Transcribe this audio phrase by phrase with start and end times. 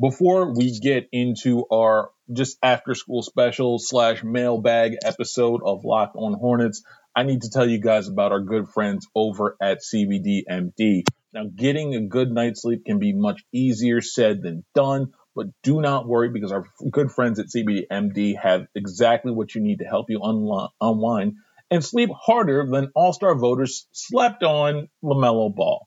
[0.00, 6.32] Before we get into our just after school special slash mailbag episode of Locked on
[6.32, 6.82] Hornets,
[7.14, 11.02] I need to tell you guys about our good friends over at CBDMD.
[11.34, 15.80] Now, getting a good night's sleep can be much easier said than done, but do
[15.80, 20.06] not worry because our good friends at CBDMD have exactly what you need to help
[20.08, 20.20] you
[20.80, 21.34] unwind
[21.70, 25.86] and sleep harder than all star voters slept on LaMelo Ball.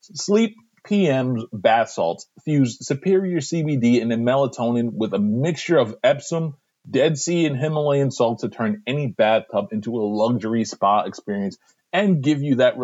[0.00, 0.54] Sleep
[0.86, 6.56] PM's bath salts fuse superior CBD and melatonin with a mixture of Epsom,
[6.88, 11.58] Dead Sea, and Himalayan salt to turn any bathtub into a luxury spa experience
[11.92, 12.74] and give you that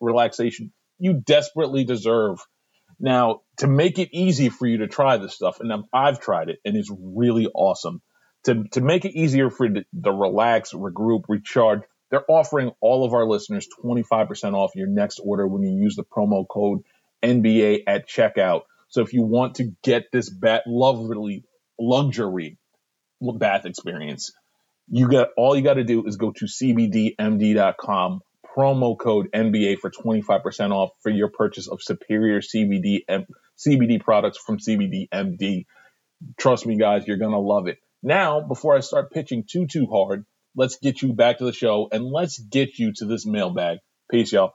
[0.00, 0.72] relaxation
[1.02, 2.38] you desperately deserve.
[3.00, 6.60] Now, to make it easy for you to try this stuff, and I've tried it,
[6.64, 8.00] and it's really awesome.
[8.44, 11.80] To, to make it easier for you to, to relax, regroup, recharge,
[12.10, 16.04] they're offering all of our listeners 25% off your next order when you use the
[16.04, 16.82] promo code
[17.22, 18.62] NBA at checkout.
[18.88, 21.44] So if you want to get this bat lovely
[21.78, 22.58] luxury
[23.20, 24.32] bath experience,
[24.88, 28.20] you got all you got to do is go to cbdmd.com
[28.56, 33.00] promo code NBA for 25% off for your purchase of superior CBD
[33.56, 35.64] CBD products from CBDMD.
[36.38, 37.78] Trust me guys, you're to love it.
[38.02, 40.24] Now, before I start pitching too too hard,
[40.56, 43.78] let's get you back to the show and let's get you to this mailbag.
[44.10, 44.54] Peace y'all.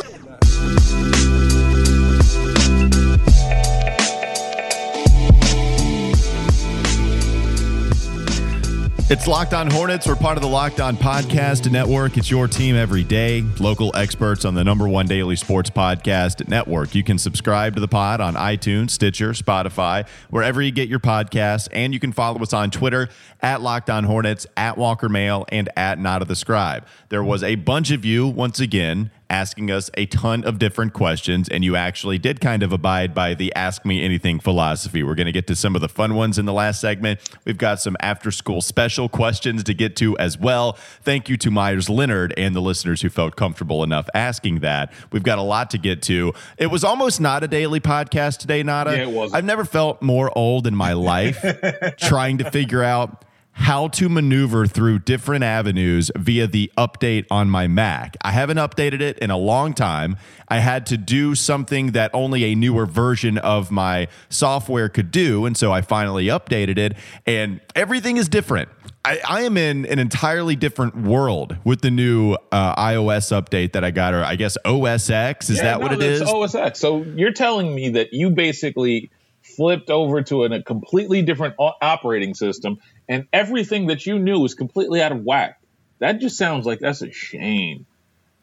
[9.11, 10.07] It's Locked On Hornets.
[10.07, 12.15] We're part of the Locked On Podcast Network.
[12.15, 13.43] It's your team every day.
[13.59, 16.95] Local experts on the number one daily sports podcast network.
[16.95, 21.67] You can subscribe to the pod on iTunes, Stitcher, Spotify, wherever you get your podcasts.
[21.73, 23.09] And you can follow us on Twitter
[23.41, 26.87] at Locked On Hornets, at Walker Mail, and at Nada the Scribe.
[27.09, 31.47] There was a bunch of you, once again, asking us a ton of different questions,
[31.47, 35.01] and you actually did kind of abide by the Ask Me Anything philosophy.
[35.01, 37.21] We're going to get to some of the fun ones in the last segment.
[37.45, 40.73] We've got some after school special questions to get to as well.
[41.01, 44.91] Thank you to Meyers Leonard and the listeners who felt comfortable enough asking that.
[45.13, 46.33] We've got a lot to get to.
[46.57, 48.91] It was almost not a daily podcast today, Nada.
[48.91, 49.33] Yeah, it was.
[49.33, 51.43] I've never felt more old in my life
[51.97, 53.23] trying to figure out
[53.53, 58.15] how to maneuver through different avenues via the update on my Mac.
[58.21, 60.17] I haven't updated it in a long time.
[60.47, 65.45] I had to do something that only a newer version of my software could do.
[65.45, 68.69] And so I finally updated it, and everything is different.
[69.03, 73.83] I, I am in an entirely different world with the new uh, iOS update that
[73.83, 75.49] I got, or I guess OS X.
[75.49, 76.21] Is yeah, that no, what it is?
[76.21, 76.79] OS X.
[76.79, 79.09] So you're telling me that you basically
[79.41, 82.77] flipped over to an, a completely different operating system
[83.11, 85.59] and everything that you knew was completely out of whack.
[85.99, 87.85] That just sounds like that's a shame.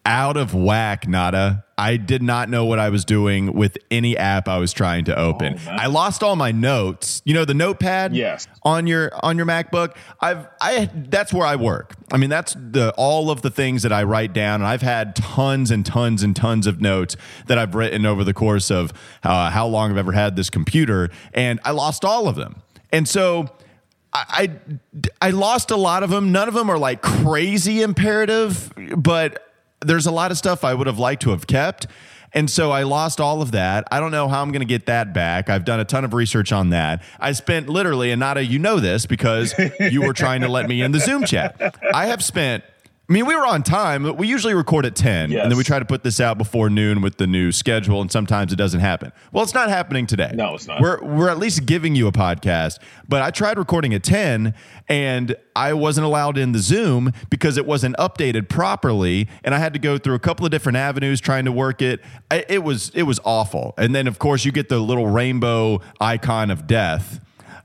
[0.05, 1.65] Out of whack, Nada.
[1.79, 5.19] I did not know what I was doing with any app I was trying to
[5.19, 5.59] open.
[5.67, 7.23] Oh, I lost all my notes.
[7.25, 8.47] You know the notepad yes.
[8.63, 9.97] on your on your MacBook.
[10.21, 11.95] I've I that's where I work.
[12.13, 15.17] I mean that's the all of the things that I write down and I've had
[15.17, 18.93] tons and tons and tons of notes that I've written over the course of
[19.23, 22.63] uh, how long I've ever had this computer and I lost all of them.
[22.93, 23.49] And so
[24.13, 24.51] I,
[25.21, 26.33] I, lost a lot of them.
[26.33, 29.47] None of them are like crazy imperative, but
[29.81, 31.87] there's a lot of stuff I would have liked to have kept.
[32.33, 33.85] And so I lost all of that.
[33.91, 35.49] I don't know how I'm going to get that back.
[35.49, 37.03] I've done a ton of research on that.
[37.19, 40.83] I spent literally, and Nada, you know this because you were trying to let me
[40.83, 41.77] in the Zoom chat.
[41.95, 42.65] I have spent
[43.09, 44.17] I mean, we were on time.
[44.19, 45.43] We usually record at 10, yes.
[45.43, 48.13] and then we try to put this out before noon with the new schedule, and
[48.13, 49.13] sometimes it doesn't happen.
[49.33, 50.33] Well, it's not happening today.
[50.35, 50.83] No, it's not.
[50.83, 54.53] We're, we're at least giving you a podcast, but I tried recording at 10,
[54.91, 59.73] and I wasn't allowed in the Zoom because it wasn't updated properly, and I had
[59.73, 62.03] to go through a couple of different avenues trying to work it.
[62.31, 63.73] It was, it was awful.
[63.79, 67.25] And then, of course, you get the little rainbow icon of death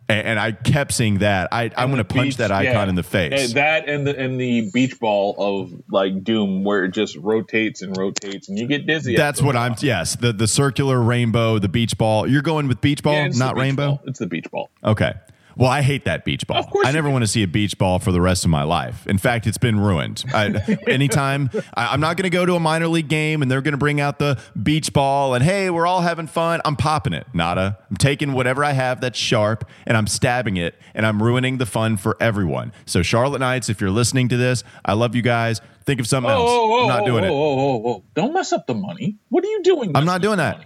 [0.09, 1.49] and, I kept seeing that.
[1.51, 2.89] I, I'm going to punch beach, that icon yeah.
[2.89, 3.41] in the face.
[3.41, 7.81] And that and the and the beach ball of like Doom, where it just rotates
[7.81, 9.15] and rotates, and you get dizzy.
[9.15, 9.75] That's what I'm.
[9.79, 12.27] Yes, the the circular rainbow, the beach ball.
[12.27, 13.95] You're going with beach ball, yeah, not rainbow.
[13.95, 14.01] Ball.
[14.07, 14.69] It's the beach ball.
[14.83, 15.13] Okay.
[15.55, 16.67] Well, I hate that beach ball.
[16.83, 19.05] I never want to see a beach ball for the rest of my life.
[19.07, 20.23] In fact, it's been ruined.
[20.33, 23.61] I, anytime I, am not going to go to a minor league game and they're
[23.61, 26.61] going to bring out the beach ball and hey, we're all having fun.
[26.65, 27.27] I'm popping it.
[27.33, 27.77] Nada.
[27.89, 31.65] I'm taking whatever I have that's sharp and I'm stabbing it and I'm ruining the
[31.65, 32.73] fun for everyone.
[32.85, 35.61] So, Charlotte Knights, if you're listening to this, I love you guys.
[35.85, 36.49] Think of something else.
[36.49, 37.29] Oh, I'm not doing it.
[37.31, 39.17] Oh, Don't mess up the money.
[39.29, 39.91] What are you doing?
[39.95, 40.57] I'm not doing that.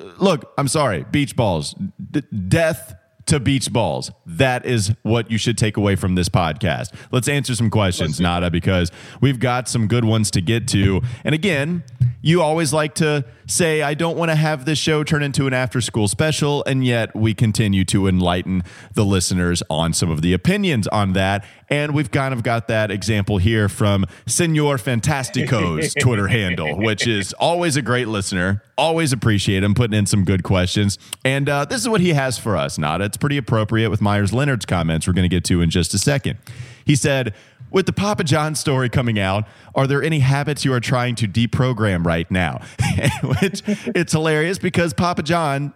[0.00, 0.14] Money?
[0.18, 1.04] Look, I'm sorry.
[1.10, 1.74] Beach balls,
[2.10, 2.94] D- death
[3.28, 4.10] to beach balls.
[4.26, 6.94] That is what you should take away from this podcast.
[7.12, 8.90] Let's answer some questions, Nada, because
[9.20, 11.00] we've got some good ones to get to.
[11.24, 11.84] And again,
[12.20, 15.52] you always like to say, I don't want to have this show turn into an
[15.52, 16.64] after school special.
[16.64, 21.44] And yet we continue to enlighten the listeners on some of the opinions on that.
[21.70, 27.32] And we've kind of got that example here from Senor Fantastico's Twitter handle, which is
[27.34, 28.62] always a great listener.
[28.76, 30.98] Always appreciate him putting in some good questions.
[31.24, 33.04] And uh, this is what he has for us, Nada.
[33.04, 35.98] It's pretty appropriate with Meyers Leonard's comments we're going to get to in just a
[35.98, 36.38] second.
[36.84, 37.34] He said,
[37.70, 41.28] with the Papa John story coming out, are there any habits you are trying to
[41.28, 42.62] deprogram right now?
[43.22, 45.72] Which it's hilarious because Papa John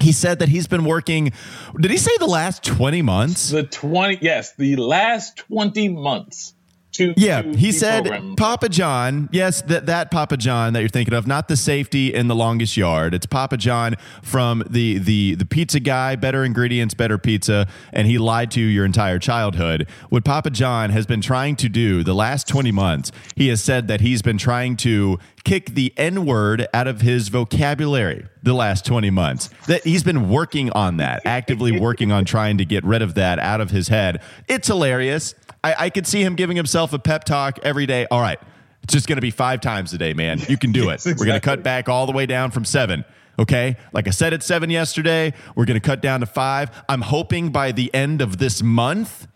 [0.00, 1.32] he said that he's been working
[1.80, 6.54] did he say the last 20 months the 20 yes the last 20 months
[6.98, 8.36] to yeah to he said deprogram.
[8.36, 12.28] papa john yes that, that papa john that you're thinking of not the safety in
[12.28, 17.16] the longest yard it's papa john from the the the pizza guy better ingredients better
[17.16, 21.56] pizza and he lied to you your entire childhood what papa john has been trying
[21.56, 25.18] to do the last 20 months he has said that he's been trying to
[25.48, 30.28] kick the n word out of his vocabulary the last 20 months that he's been
[30.28, 33.88] working on that actively working on trying to get rid of that out of his
[33.88, 35.34] head it's hilarious
[35.64, 38.06] I, I could see him giving himself a pep talk every day.
[38.10, 38.38] All right,
[38.84, 40.38] it's just going to be five times a day, man.
[40.48, 41.18] You can do Yes, it.
[41.18, 43.04] We're going to cut back all the way down from seven.
[43.40, 43.76] Okay.
[43.92, 46.70] Like I said at seven yesterday, we're going to cut down to five.
[46.88, 49.26] I'm hoping by the end of this month,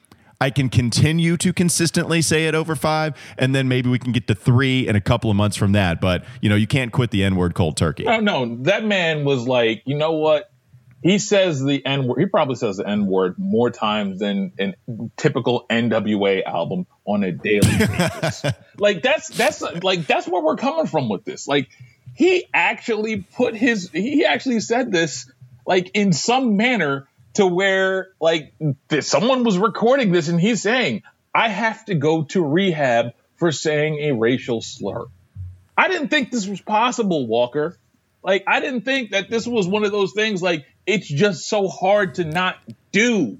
[0.43, 4.27] I can continue to consistently say it over five, and then maybe we can get
[4.27, 6.00] to three in a couple of months from that.
[6.00, 8.03] But, you know, you can't quit the N word cold turkey.
[8.03, 10.50] No, no, that man was like, you know what?
[11.00, 12.19] He says the N word.
[12.19, 14.75] He probably says the N word more times than a
[15.17, 18.44] typical NWA album on a daily basis.
[18.79, 21.47] like that's that's like that's where we're coming from with this.
[21.47, 21.69] Like
[22.15, 25.31] he actually put his he actually said this
[25.65, 28.55] like in some manner to where like
[28.88, 31.02] th- someone was recording this and he's saying
[31.34, 35.06] I have to go to rehab for saying a racial slur.
[35.76, 37.76] I didn't think this was possible, Walker.
[38.23, 41.69] Like, I didn't think that this was one of those things like it's just so
[41.69, 42.56] hard to not
[42.93, 43.38] do.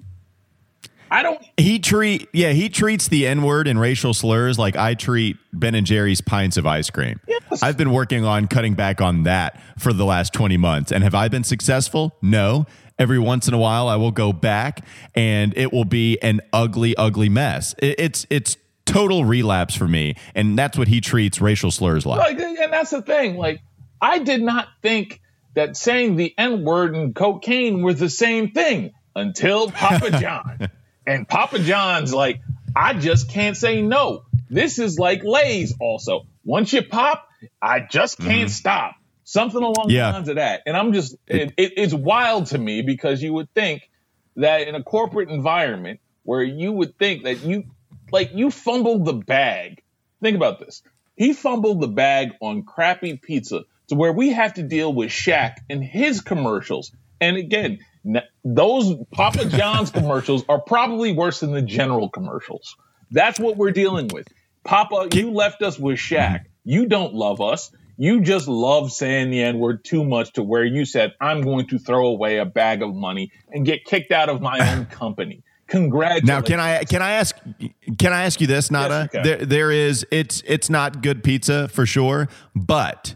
[1.11, 4.94] I don't He treat yeah he treats the N word and racial slurs like I
[4.94, 7.21] treat Ben and Jerry's pints of ice cream.
[7.29, 7.62] Yes.
[7.62, 11.15] I've been working on cutting back on that for the last twenty months, and have
[11.15, 12.17] I been successful?
[12.23, 12.65] No.
[12.99, 14.85] Every once in a while, I will go back,
[15.15, 17.75] and it will be an ugly, ugly mess.
[17.79, 22.19] It, it's it's total relapse for me, and that's what he treats racial slurs like.
[22.19, 23.37] like and that's the thing.
[23.37, 23.61] Like,
[24.00, 25.21] I did not think
[25.55, 30.71] that saying the N-word and cocaine were the same thing until Papa John.
[31.06, 32.41] and Papa John's like,
[32.75, 34.25] I just can't say no.
[34.49, 36.27] This is like Lay's also.
[36.44, 37.29] Once you pop,
[37.61, 38.49] I just can't mm-hmm.
[38.49, 38.94] stop.
[39.32, 40.08] Something along Yeah.
[40.08, 40.61] the lines of that.
[40.67, 43.88] And I'm just, it, it, it's wild to me because you would think
[44.37, 47.64] that in a corporate environment where you would think that you,
[48.11, 49.82] like, you fumbled the bag.
[50.20, 50.82] Think about this.
[51.17, 55.55] He fumbled the bag on crappy pizza to where we have to deal with Shaq
[55.70, 56.93] and his commercials.
[57.19, 57.79] And again,
[58.44, 62.76] those Papa John's commercials are probably worse than the general commercials.
[63.11, 64.29] That's what we're dealing with.
[64.62, 66.44] Papa, you left us with Shaq.
[66.64, 67.70] You don't love us.
[68.03, 71.69] You just love saying the N word too much to where you said, I'm going
[71.69, 75.45] to throw away a bag of money and get kicked out of my own company.
[75.69, 76.27] Congratulations.
[76.27, 77.37] Now, can I can I ask
[78.01, 79.09] can I ask you this, Nada?
[79.15, 83.15] you there there is it's it's not good pizza for sure, but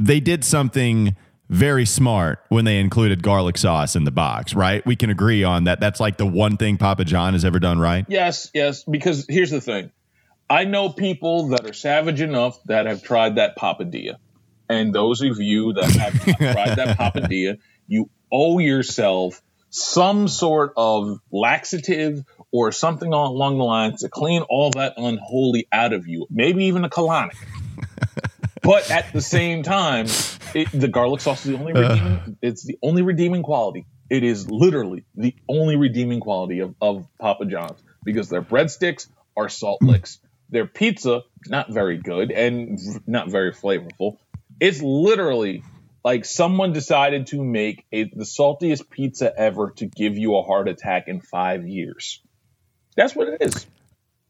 [0.00, 1.14] they did something
[1.48, 4.84] very smart when they included garlic sauce in the box, right?
[4.84, 5.78] We can agree on that.
[5.78, 8.04] That's like the one thing Papa John has ever done right.
[8.08, 9.92] Yes, yes, because here's the thing.
[10.50, 14.16] I know people that are savage enough that have tried that papadilla.
[14.68, 19.40] And those of you that have tried that papadilla, you owe yourself
[19.70, 25.92] some sort of laxative or something along the lines to clean all that unholy out
[25.92, 26.26] of you.
[26.28, 27.36] Maybe even a colonic.
[28.62, 30.06] but at the same time,
[30.52, 32.36] it, the garlic sauce is the only redeeming.
[32.42, 33.86] It's the only redeeming quality.
[34.10, 39.48] It is literally the only redeeming quality of, of Papa John's because their breadsticks are
[39.48, 40.18] salt licks.
[40.50, 44.18] Their pizza not very good and not very flavorful.
[44.60, 45.62] It's literally
[46.04, 50.68] like someone decided to make a, the saltiest pizza ever to give you a heart
[50.68, 52.20] attack in five years.
[52.96, 53.66] That's what it is.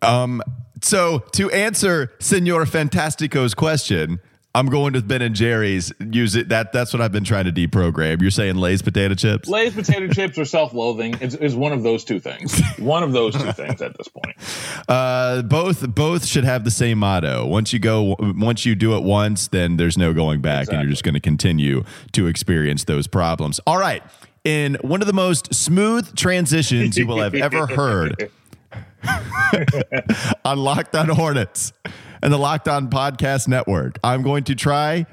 [0.02, 0.42] Um,
[0.82, 4.20] so to answer Senor Fantastico's question,
[4.52, 5.92] I'm going with Ben and Jerry's.
[6.00, 6.48] Use it.
[6.48, 8.20] That that's what I've been trying to deprogram.
[8.20, 9.48] You're saying Lay's potato chips?
[9.48, 12.60] Lay's potato chips or self-loathing is, is one of those two things.
[12.78, 14.36] One of those two things at this point.
[14.88, 17.46] Uh, both both should have the same motto.
[17.46, 20.90] Once you go, once you do it once, then there's no going back, and you're
[20.90, 23.60] just going to continue to experience those problems.
[23.68, 24.02] All right.
[24.42, 28.30] in one of the most smooth transitions you will have ever heard
[30.44, 31.72] on Locked On Hornets
[32.22, 33.98] and the Locked On Podcast Network.
[34.04, 35.06] I'm going to try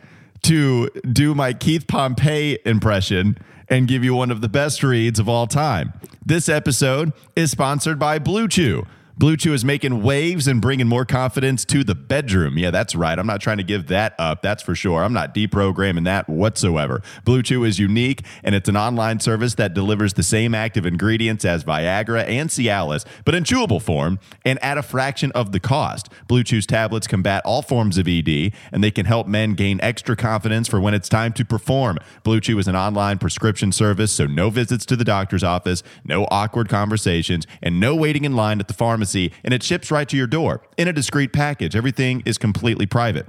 [0.43, 3.37] to do my Keith Pompey impression
[3.69, 5.93] and give you one of the best reads of all time.
[6.25, 8.85] This episode is sponsored by Blue Chew.
[9.19, 12.55] Blue Chew is making waves and bringing more confidence to the bedroom.
[12.55, 13.17] Yeah, that's right.
[13.17, 14.43] I'm not trying to give that up.
[14.43, 15.03] That's for sure.
[15.03, 17.01] I'm not deprogramming that whatsoever.
[17.25, 21.45] Blue Chew is unique and it's an online service that delivers the same active ingredients
[21.45, 26.09] as Viagra and Cialis, but in chewable form and at a fraction of the cost.
[26.27, 30.15] Blue Chew's tablets combat all forms of ED and they can help men gain extra
[30.15, 31.97] confidence for when it's time to perform.
[32.21, 36.27] Blue Chew is an online prescription service, so no visits to the doctor's office, no
[36.29, 40.17] awkward conversations, and no waiting in line at the pharmacy and it ships right to
[40.17, 41.75] your door in a discreet package.
[41.75, 43.27] Everything is completely private.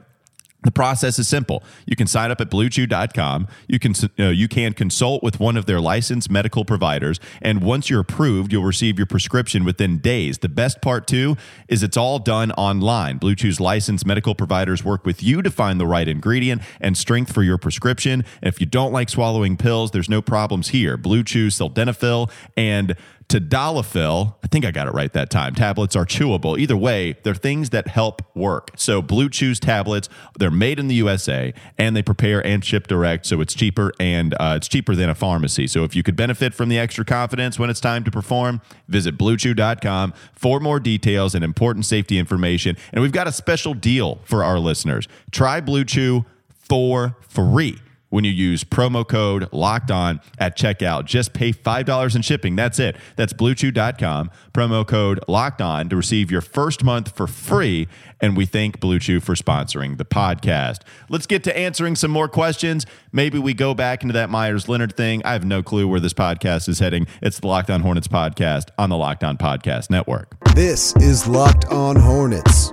[0.65, 1.63] The process is simple.
[1.87, 3.47] You can sign up at bluechew.com.
[3.69, 7.89] You can uh, you can consult with one of their licensed medical providers and once
[7.89, 10.39] you're approved, you'll receive your prescription within days.
[10.39, 11.37] The best part too
[11.69, 13.19] is it's all done online.
[13.19, 17.45] Bluechew's licensed medical providers work with you to find the right ingredient and strength for
[17.45, 18.25] your prescription.
[18.43, 20.97] And if you don't like swallowing pills, there's no problems here.
[20.97, 22.97] Blue Chew sildenafil and
[23.29, 25.55] Tadalafil, I think I got it right that time.
[25.55, 26.59] Tablets are chewable.
[26.59, 28.71] Either way, they're things that help work.
[28.77, 30.09] So Blue Chew's tablets,
[30.39, 34.35] they're made in the USA and they prepare and ship direct, so it's cheaper and
[34.41, 35.67] uh, it's cheaper than a pharmacy.
[35.67, 39.19] So if you could benefit from the extra confidence when it's time to perform, visit
[39.19, 42.79] BlueChew.com for more details and important safety information.
[42.93, 45.07] And we've got a special deal for our listeners.
[45.31, 47.79] Try Blue Chew for free
[48.11, 51.05] when you use promo code locked on at checkout.
[51.05, 52.57] Just pay $5 in shipping.
[52.57, 52.97] That's it.
[53.17, 57.89] That's bluechew.com, promo code locked on to receive your first month for free.
[58.21, 60.81] And we thank Blue Chew for sponsoring the podcast.
[61.09, 62.85] Let's get to answering some more questions.
[63.13, 65.23] Maybe we go back into that Meyers Leonard thing.
[65.25, 67.07] I have no clue where this podcast is heading.
[67.23, 70.35] It's the Locked On Hornets podcast on the Locked On Podcast Network.
[70.55, 72.73] This is Locked On Hornets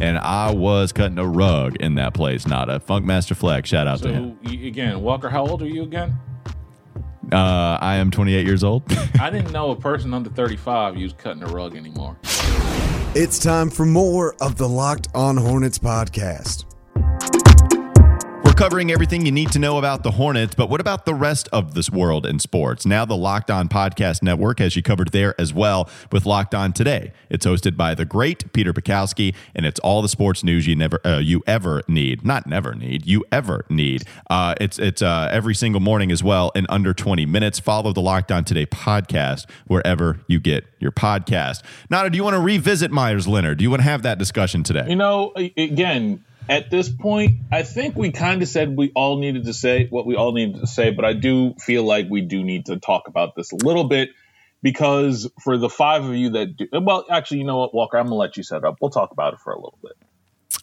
[0.00, 2.46] and I was cutting a rug in that place.
[2.46, 3.68] Not a Funkmaster Flex.
[3.68, 4.38] Shout out so, to him.
[4.44, 6.18] Again, Walker, how old are you again?
[7.32, 8.82] Uh, I am 28 years old.
[9.20, 12.16] I didn't know a person under 35 used cutting a rug anymore.
[13.14, 16.64] It's time for more of the Locked On Hornets podcast
[18.58, 21.74] covering everything you need to know about the Hornets, but what about the rest of
[21.74, 22.84] this world in sports?
[22.84, 26.72] Now, the Locked On Podcast Network has you covered there as well with Locked On
[26.72, 27.12] Today.
[27.30, 31.00] It's hosted by the great Peter Bukowski, and it's all the sports news you never,
[31.06, 32.24] uh, you ever need.
[32.24, 34.02] Not never need, you ever need.
[34.28, 37.60] Uh, it's it's uh, every single morning as well in under 20 minutes.
[37.60, 41.62] Follow the Locked On Today podcast wherever you get your podcast.
[41.90, 43.58] Nada, do you want to revisit Meyers Leonard?
[43.58, 44.86] Do you want to have that discussion today?
[44.88, 49.44] You know, again, at this point, I think we kind of said we all needed
[49.44, 52.42] to say what we all needed to say, but I do feel like we do
[52.42, 54.10] need to talk about this a little bit
[54.62, 58.06] because for the five of you that do, well, actually, you know what, Walker, I'm
[58.06, 58.78] gonna let you set up.
[58.80, 59.92] We'll talk about it for a little bit.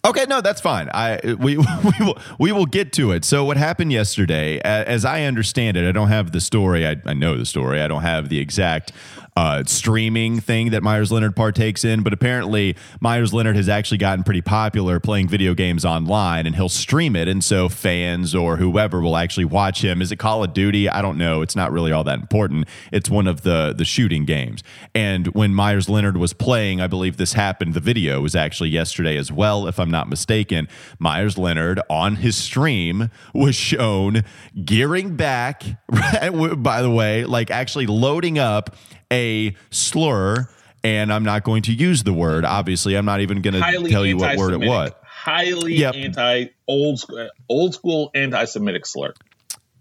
[0.04, 0.89] Okay, no, that's fine.
[0.94, 3.25] I we we will we will get to it.
[3.25, 6.88] So what happened yesterday, as I understand it, I don't have the story.
[6.88, 7.82] I, I know the story.
[7.82, 8.92] I don't have the exact
[9.36, 14.24] uh, streaming thing that Meyers Leonard partakes in, but apparently Meyers Leonard has actually gotten
[14.24, 19.01] pretty popular playing video games online, and he'll stream it, and so fans or whoever
[19.01, 20.01] will actually watch him.
[20.01, 20.88] Is it Call of Duty?
[20.88, 21.42] I don't know.
[21.42, 22.68] It's not really all that important.
[22.94, 24.63] It's one of the the shooting games.
[24.94, 27.74] And when Meyers Leonard was playing, I believe this happened.
[27.74, 30.70] The video was actually yesterday as well, if I'm not mistaken.
[30.98, 34.24] Meyers Leonard on his stream was shown
[34.63, 35.63] gearing back.
[35.89, 38.75] By the way, like actually loading up
[39.15, 40.48] a slur,
[40.84, 42.45] and I'm not going to use the word.
[42.45, 44.91] Obviously, I'm not even going to tell you what word it was.
[45.03, 45.95] Highly yep.
[45.95, 47.03] anti old
[47.50, 49.13] old school anti-Semitic slur.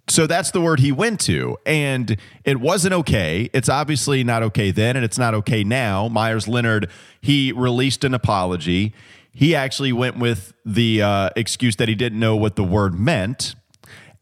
[0.08, 1.56] So that's the word he went to.
[1.64, 3.50] And it wasn't okay.
[3.52, 6.08] It's obviously not okay then, and it's not okay now.
[6.08, 8.94] Meyers Leonard, he released an apology.
[9.32, 13.54] He actually went with the uh, excuse that he didn't know what the word meant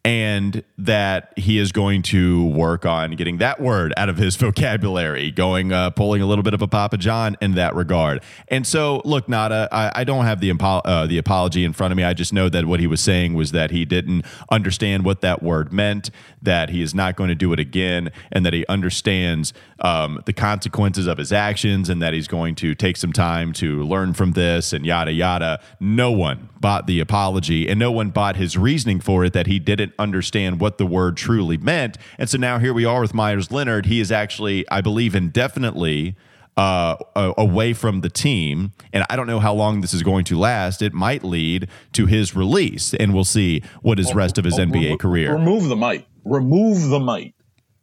[0.04, 5.30] and that he is going to work on getting that word out of his vocabulary,
[5.30, 8.22] going uh, pulling a little bit of a Papa John in that regard.
[8.48, 11.96] And so, look, Nada, I, I don't have the uh, the apology in front of
[11.96, 12.02] me.
[12.02, 15.42] I just know that what he was saying was that he didn't understand what that
[15.42, 19.52] word meant, that he is not going to do it again, and that he understands
[19.80, 23.84] um, the consequences of his actions, and that he's going to take some time to
[23.84, 25.60] learn from this, and yada yada.
[25.78, 29.60] No one bought the apology, and no one bought his reasoning for it that he
[29.60, 31.98] didn't understand what the word truly meant.
[32.18, 33.86] And so now here we are with Meyers Leonard.
[33.86, 36.16] He is actually, I believe, indefinitely
[36.56, 38.72] uh, away from the team.
[38.92, 40.82] And I don't know how long this is going to last.
[40.82, 44.64] It might lead to his release, and we'll see what his rest of his oh,
[44.64, 45.32] NBA career.
[45.32, 46.06] Remove the mic.
[46.24, 47.34] remove the might.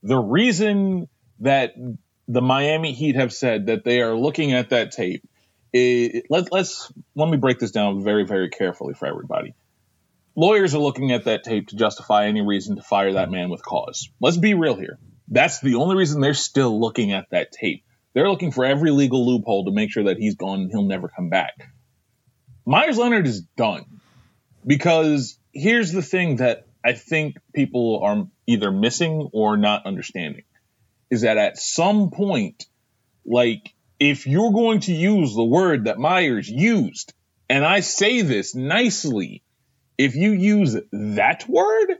[0.03, 1.07] The reason
[1.39, 1.73] that
[2.27, 5.27] the Miami Heat have said that they are looking at that tape.
[5.71, 9.53] It, let, let's let me break this down very very carefully for everybody.
[10.39, 13.61] Lawyers are looking at that tape to justify any reason to fire that man with
[13.61, 14.07] cause.
[14.21, 14.97] Let's be real here.
[15.27, 17.83] That's the only reason they're still looking at that tape.
[18.13, 21.09] They're looking for every legal loophole to make sure that he's gone and he'll never
[21.09, 21.69] come back.
[22.65, 23.83] Meyers Leonard is done
[24.65, 30.45] because here's the thing that I think people are either missing or not understanding
[31.09, 32.65] is that at some point,
[33.25, 37.13] like if you're going to use the word that Meyers used,
[37.49, 39.43] and I say this nicely,
[39.99, 41.97] if you use that word,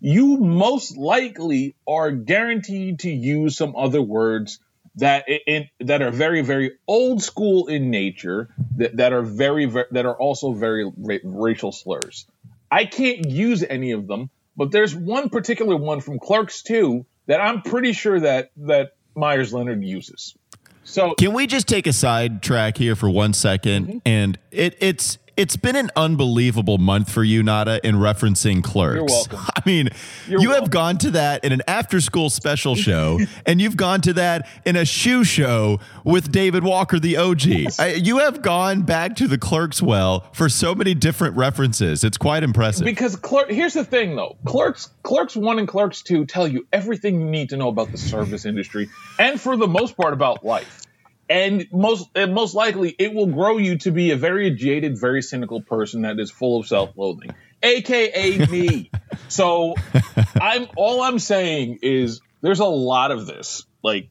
[0.00, 4.58] you most likely are guaranteed to use some other words
[4.96, 9.86] that in, that are very very old school in nature that, that are very, very
[9.92, 12.26] that are also very ra- racial slurs.
[12.70, 17.40] I can't use any of them, but there's one particular one from Clerks 2 that
[17.40, 20.34] I'm pretty sure that that Meyers Leonard uses.
[20.82, 23.86] So can we just take a side track here for one second?
[23.86, 23.98] Mm-hmm.
[24.06, 28.96] And it, it's it's been an unbelievable month for you, Nada, in referencing clerks.
[28.96, 29.38] You're welcome.
[29.56, 29.88] I mean,
[30.26, 30.64] You're you welcome.
[30.64, 34.48] have gone to that in an after school special show, and you've gone to that
[34.66, 37.44] in a shoe show with David Walker, the OG.
[37.44, 37.78] Yes.
[37.78, 42.02] I, you have gone back to the clerks well for so many different references.
[42.02, 42.84] It's quite impressive.
[42.84, 44.36] Because clerk, here's the thing though.
[44.44, 47.98] Clerks, clerks one and clerks two tell you everything you need to know about the
[47.98, 48.88] service industry
[49.20, 50.82] and for the most part about life
[51.28, 55.22] and most and most likely it will grow you to be a very jaded, very
[55.22, 58.90] cynical person that is full of self-loathing, aka me.
[59.28, 59.74] so
[60.40, 63.64] I'm all I'm saying is there's a lot of this.
[63.82, 64.08] Like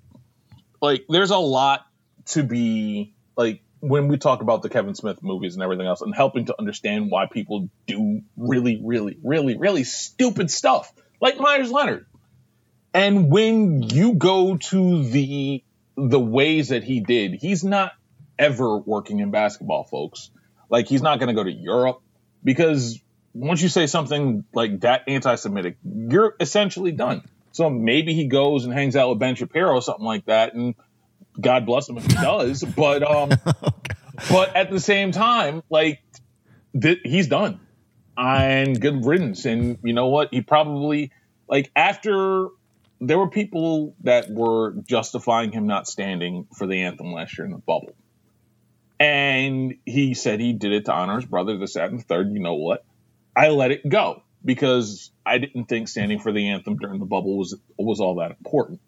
[0.82, 1.86] like there's a lot
[2.28, 6.14] to be like when we talk about the Kevin Smith movies and everything else and
[6.14, 12.06] helping to understand why people do really, really, really, really stupid stuff like Meyers Leonard.
[12.94, 15.64] And when you go to the
[15.98, 17.92] the ways that he did, he's not
[18.38, 20.30] ever working in basketball, folks.
[20.70, 22.01] Like he's not going to go to Europe
[22.44, 23.02] because
[23.34, 27.24] once you say something like that anti-Semitic, you're essentially done.
[27.52, 30.76] So maybe he goes and hangs out with Ben Shapiro or something like that, and
[31.39, 32.63] God bless him if he does.
[32.76, 33.30] But um,
[34.30, 36.00] but at the same time, like
[36.80, 37.60] th- he's done,
[38.15, 39.45] and good riddance.
[39.45, 40.30] And you know what?
[40.32, 41.12] He probably
[41.50, 42.50] like after
[43.00, 47.52] there were people that were justifying him not standing for the anthem last year in
[47.52, 47.96] the bubble.
[49.00, 52.32] And he said he did it to honor his brother, this, that, and the third.
[52.32, 52.84] You know what?
[53.36, 57.38] I let it go because I didn't think standing for the anthem during the bubble
[57.38, 58.80] was was all that important.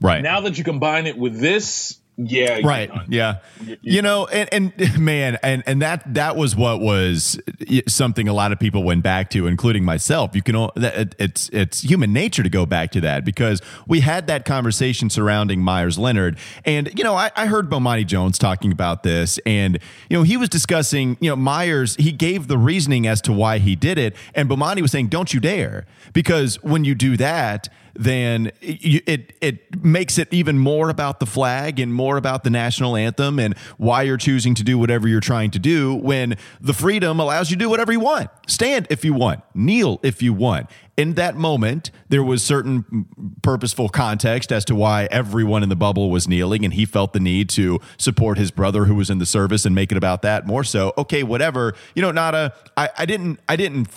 [0.00, 0.22] Right.
[0.22, 2.60] Now that you combine it with this, yeah.
[2.62, 2.90] Right.
[3.08, 3.38] Yeah.
[3.82, 7.40] You know, and, and man, and, and that, that was what was
[7.88, 10.34] something a lot of people went back to, including myself.
[10.34, 14.44] You can, it's, it's human nature to go back to that because we had that
[14.44, 16.38] conversation surrounding Meyers Leonard.
[16.64, 20.36] And, you know, I, I heard Bomani Jones talking about this and, you know, he
[20.36, 24.14] was discussing, you know, Meyers, he gave the reasoning as to why he did it.
[24.34, 25.84] And Bomani was saying, don't you dare.
[26.12, 31.78] Because when you do that, then it, it, makes it even more about the flag
[31.78, 35.50] and more about the national anthem and why you're choosing to do whatever you're trying
[35.50, 38.30] to do when the freedom allows you to do whatever you want.
[38.46, 40.68] Stand if you want, kneel if you want.
[40.96, 43.06] In that moment, there was certain
[43.42, 47.20] purposeful context as to why everyone in the bubble was kneeling, and he felt the
[47.20, 50.46] need to support his brother who was in the service and make it about that
[50.46, 50.92] more so.
[50.96, 51.74] Okay, whatever.
[51.94, 53.88] You know, Nada, I, I didn't, I didn't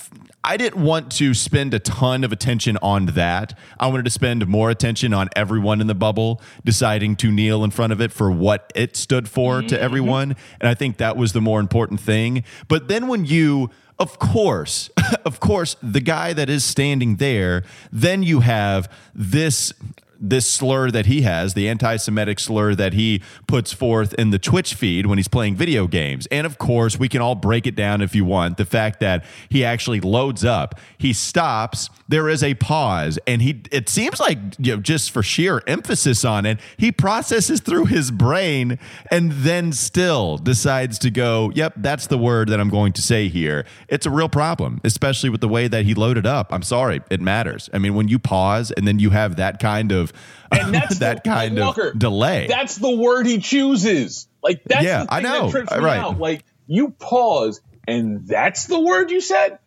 [0.47, 3.57] I didn't want to spend a ton of attention on that.
[3.81, 7.71] I wanted to spend more attention on everyone in the bubble deciding to kneel in
[7.71, 9.67] front of it for what it stood for mm-hmm.
[9.67, 10.37] to everyone.
[10.61, 12.45] And I think that was the more important thing.
[12.69, 14.89] But then when you of course,
[15.25, 19.73] of course, the guy that is standing there, then you have this
[20.19, 24.39] this slur that he has, the anti Semitic slur that he puts forth in the
[24.39, 26.27] Twitch feed when he's playing video games.
[26.27, 28.57] And of course, we can all break it down if you want.
[28.57, 33.61] The fact that he actually loads up, he stops, there is a pause, and he
[33.71, 38.11] it seems like you know, just for sheer emphasis on it, he processes through his
[38.11, 38.79] brain
[39.11, 43.27] and then still decides to go, Yep, that's the word that I'm going to say
[43.27, 43.65] here.
[43.87, 46.53] It's a real problem, especially with the way that he loaded up.
[46.53, 47.69] I'm sorry, it matters.
[47.73, 50.17] I mean, when you pause and then you have that kind of of
[50.51, 52.47] and that's that the, kind like, of delay.
[52.47, 54.27] That's the word he chooses.
[54.41, 55.49] Like that's yeah, I know.
[55.49, 55.99] Uh, me right.
[55.99, 56.19] out.
[56.19, 59.59] Like you pause, and that's the word you said.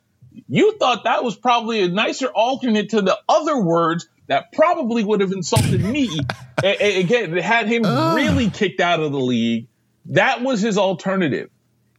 [0.49, 5.23] You thought that was probably a nicer alternate to the other words that probably would
[5.23, 6.21] have insulted me.
[6.65, 9.67] again, had him really kicked out of the league.
[10.07, 11.51] That was his alternative.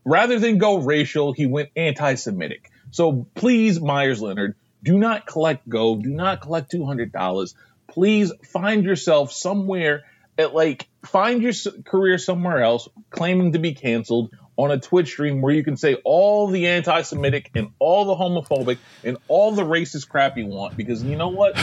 [0.05, 2.71] Rather than go racial, he went anti-Semitic.
[2.91, 5.97] So please, Meyers Leonard, Do not collect Go.
[5.97, 7.53] Do not collect $200.
[7.91, 10.03] Please find yourself somewhere
[10.37, 11.53] at like, find your
[11.85, 15.95] career somewhere else, claiming to be canceled on a Twitch stream where you can say
[16.05, 20.77] all the anti Semitic and all the homophobic and all the racist crap you want
[20.77, 21.57] because you know what?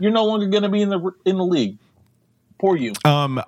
[0.00, 1.78] You're no longer going to be in the, in the league.
[2.58, 2.94] Poor you.
[3.04, 3.42] Um,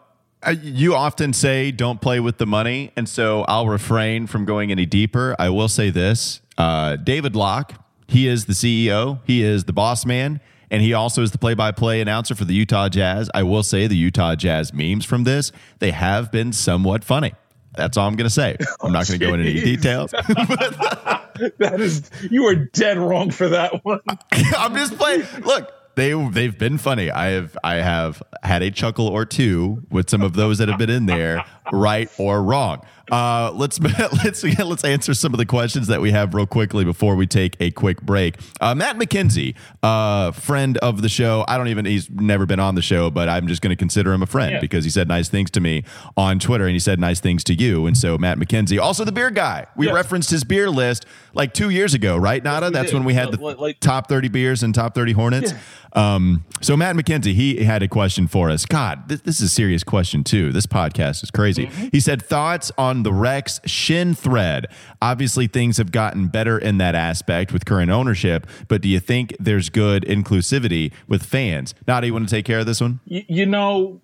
[0.53, 4.87] you often say don't play with the money, and so I'll refrain from going any
[4.87, 5.35] deeper.
[5.39, 7.75] I will say this uh, David Locke,
[8.09, 11.55] he is the CEO, he is the boss man, and he also is the play
[11.55, 13.31] by play announcer for the Utah Jazz.
[13.35, 17.35] I will say the Utah Jazz memes from this, they have been somewhat funny.
[17.77, 18.57] That's all I'm going to say.
[18.81, 20.11] Oh, I'm not going to go into any details.
[21.59, 24.01] that is, you are dead wrong for that one.
[24.33, 25.25] I'm just playing.
[25.45, 27.11] Look, they they've been funny.
[27.11, 30.79] I have I have had a chuckle or two with some of those that have
[30.79, 32.83] been in there, right or wrong.
[33.11, 33.79] Uh, let's
[34.25, 37.57] let's let's answer some of the questions that we have real quickly before we take
[37.61, 38.37] a quick break.
[38.61, 41.45] Uh, Matt McKenzie, uh, friend of the show.
[41.47, 44.13] I don't even he's never been on the show, but I'm just going to consider
[44.13, 44.61] him a friend yeah.
[44.61, 45.85] because he said nice things to me
[46.17, 47.87] on Twitter and he said nice things to you.
[47.87, 49.67] And so Matt McKenzie, also the beer guy.
[49.77, 49.93] We yeah.
[49.93, 52.67] referenced his beer list like two years ago, right, Nada?
[52.67, 52.95] Yes, That's did.
[52.97, 55.53] when we had the like, top 30 beers and top 30 Hornets.
[55.53, 55.59] Yeah.
[55.97, 58.67] Um, so Matt McKenzie, he had a question for us.
[58.67, 60.53] God, this, this is a serious question too.
[60.53, 61.56] This podcast is crazy.
[61.65, 61.89] Mm-hmm.
[61.93, 64.67] He said thoughts on the Rex Shinn thread.
[65.01, 69.35] Obviously, things have gotten better in that aspect with current ownership, but do you think
[69.41, 71.75] there's good inclusivity with fans?
[71.87, 73.01] Do you want to take care of this one?
[73.07, 74.01] You, you know,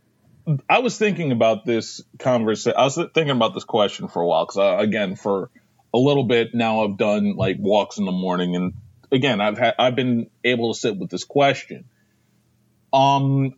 [0.69, 2.77] I was thinking about this conversation.
[2.77, 5.51] I was thinking about this question for a while because, uh, again, for
[5.95, 8.75] a little bit now, I've done like walks in the morning and
[9.13, 11.85] again, I've had I've been able to sit with this question.
[12.93, 13.55] Um,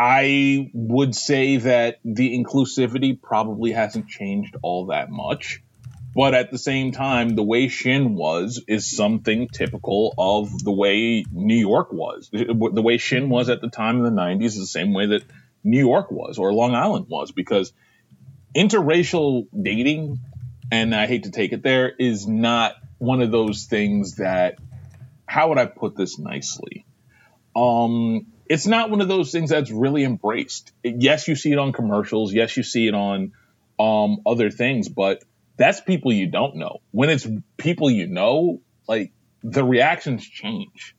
[0.00, 5.60] I would say that the inclusivity probably hasn't changed all that much.
[6.14, 11.24] But at the same time, the way Shinn was is something typical of the way
[11.30, 12.30] New York was.
[12.32, 15.22] The way Shinn was at the time in the 90s is the same way that
[15.64, 17.72] New York was or Long Island was because
[18.54, 20.20] interracial dating,
[20.70, 24.58] and I hate to take it there, is not one of those things that
[25.26, 26.86] how would I put this nicely?
[27.54, 30.72] Um, it's not one of those things that's really embraced.
[30.82, 32.32] Yes, you see it on commercials.
[32.32, 33.32] Yes, you see it on
[33.78, 35.22] um, other things, but
[35.56, 36.78] that's people you don't know.
[36.90, 40.94] When it's people you know, like the reactions change.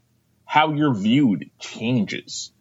[0.46, 2.52] How you're viewed changes.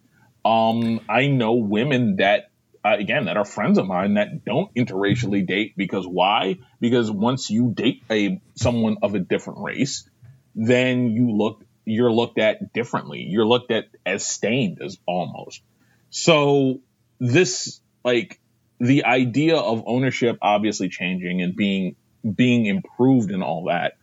[0.44, 2.50] Um, I know women that
[2.84, 6.58] uh, again, that are friends of mine that don't interracially date because why?
[6.80, 10.08] Because once you date a someone of a different race,
[10.54, 13.26] then you look you're looked at differently.
[13.28, 15.62] You're looked at as stained as almost.
[16.10, 16.80] So
[17.18, 18.40] this like
[18.78, 21.96] the idea of ownership obviously changing and being
[22.34, 23.94] being improved and all that.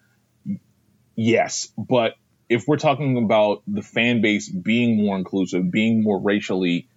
[1.15, 2.15] Yes, but
[2.49, 6.87] if we're talking about the fan base being more inclusive, being more racially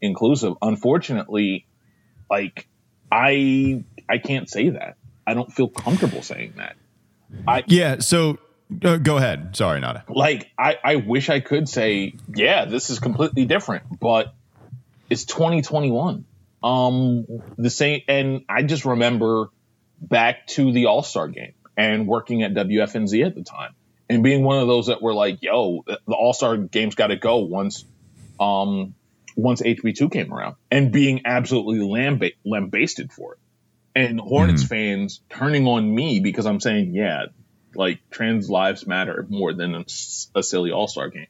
[0.00, 0.54] inclusive.
[0.62, 1.66] Unfortunately,
[2.30, 2.68] like
[3.10, 4.96] I I can't say that.
[5.26, 6.76] I don't feel comfortable saying that.
[7.46, 8.38] I Yeah, so
[8.84, 9.56] uh, go ahead.
[9.56, 10.04] Sorry, Nada.
[10.08, 14.34] Like I I wish I could say, yeah, this is completely different, but
[15.08, 16.24] it's 2021.
[16.62, 17.26] Um
[17.56, 19.50] the same and I just remember
[20.00, 23.74] back to the All-Star game and working at WFNZ at the time
[24.08, 27.38] and being one of those that were like, yo, the All-Star game's got to go
[27.38, 27.84] once
[28.40, 28.94] um
[29.36, 33.38] once HB2 came around and being absolutely lamb- lambasted for it.
[33.94, 34.68] And Hornets mm.
[34.68, 37.26] fans turning on me because I'm saying, yeah,
[37.78, 41.28] like trans lives matter more than a, silly all star game.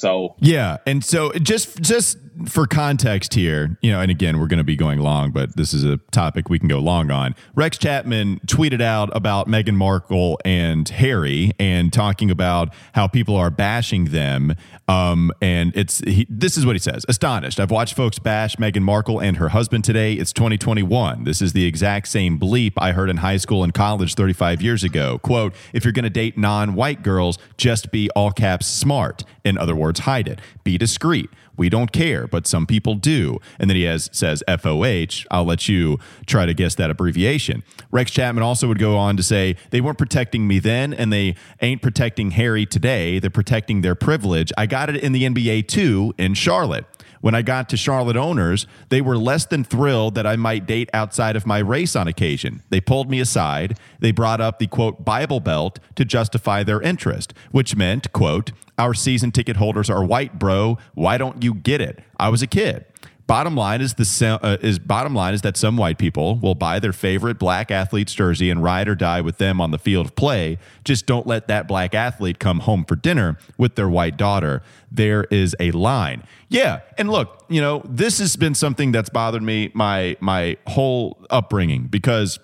[0.00, 4.58] So yeah, and so just just for context here, you know, and again, we're going
[4.58, 7.34] to be going long, but this is a topic we can go long on.
[7.54, 13.50] Rex Chapman tweeted out about Meghan Markle and Harry and talking about how people are
[13.50, 14.54] bashing them.
[14.88, 17.60] Um, and it's he, this is what he says: astonished.
[17.60, 20.14] I've watched folks bash Meghan Markle and her husband today.
[20.14, 21.24] It's 2021.
[21.24, 24.82] This is the exact same bleep I heard in high school and college 35 years
[24.82, 25.18] ago.
[25.18, 29.24] Quote: If you're going to date non-white girls, just be all caps smart.
[29.44, 30.40] In other words, hide it.
[30.64, 31.28] Be discreet
[31.60, 33.38] we don't care, but some people do.
[33.58, 35.26] And then he has says FOH.
[35.30, 37.62] I'll let you try to guess that abbreviation.
[37.90, 41.34] Rex Chapman also would go on to say they weren't protecting me then, and they
[41.60, 43.18] ain't protecting Harry today.
[43.18, 44.50] They're protecting their privilege.
[44.56, 46.86] I got it in the NBA too in Charlotte.
[47.20, 50.88] When I got to Charlotte owners, they were less than thrilled that I might date
[50.94, 52.62] outside of my race on occasion.
[52.70, 53.78] They pulled me aside.
[53.98, 58.94] They brought up the quote Bible Belt to justify their interest, which meant, quote, our
[58.94, 60.78] season ticket holders are white, bro.
[60.94, 62.02] Why don't you get it?
[62.18, 62.86] I was a kid.
[63.30, 66.80] Bottom line is the uh, is bottom line is that some white people will buy
[66.80, 70.16] their favorite black athlete's jersey and ride or die with them on the field of
[70.16, 70.58] play.
[70.82, 74.64] Just don't let that black athlete come home for dinner with their white daughter.
[74.90, 76.24] There is a line.
[76.48, 81.24] Yeah, and look, you know, this has been something that's bothered me my my whole
[81.30, 82.40] upbringing because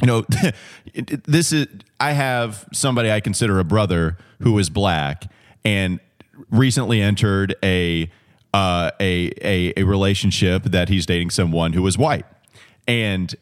[0.00, 0.24] you know
[1.24, 1.66] this is
[1.98, 5.24] I have somebody I consider a brother who is black
[5.64, 5.98] and
[6.50, 8.12] recently entered a
[8.54, 12.24] uh, a, a a relationship that he's dating someone who is white,
[12.86, 13.34] and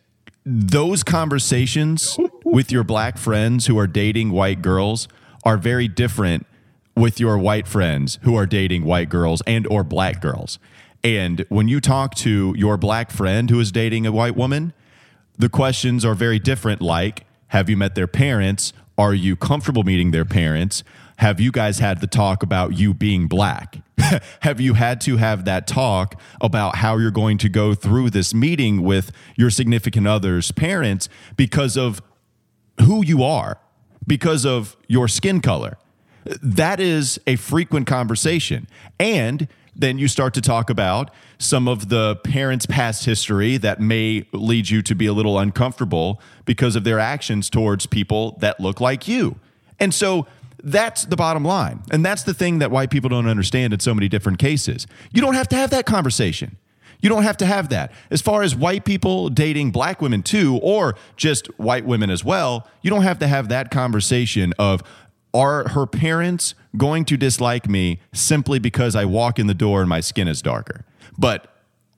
[0.44, 5.06] those conversations with your black friends who are dating white girls
[5.44, 6.46] are very different
[6.96, 10.58] with your white friends who are dating white girls and or black girls.
[11.04, 14.72] And when you talk to your black friend who is dating a white woman,
[15.38, 18.72] the questions are very different like have you met their parents?
[18.96, 20.82] Are you comfortable meeting their parents?
[21.18, 23.76] Have you guys had the talk about you being black?
[24.40, 28.34] have you had to have that talk about how you're going to go through this
[28.34, 32.02] meeting with your significant other's parents because of
[32.80, 33.58] who you are,
[34.06, 35.78] because of your skin color?
[36.24, 38.68] That is a frequent conversation.
[38.98, 44.26] And then you start to talk about some of the parents' past history that may
[44.32, 48.80] lead you to be a little uncomfortable because of their actions towards people that look
[48.80, 49.36] like you.
[49.80, 50.26] And so
[50.62, 51.82] that's the bottom line.
[51.90, 54.86] And that's the thing that white people don't understand in so many different cases.
[55.12, 56.56] You don't have to have that conversation.
[57.00, 57.92] You don't have to have that.
[58.10, 62.68] As far as white people dating black women too, or just white women as well,
[62.80, 64.82] you don't have to have that conversation of,
[65.34, 69.88] are her parents going to dislike me simply because I walk in the door and
[69.88, 70.84] my skin is darker?
[71.18, 71.48] But